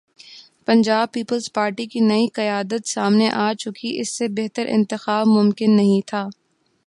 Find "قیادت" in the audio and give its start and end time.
2.33-2.87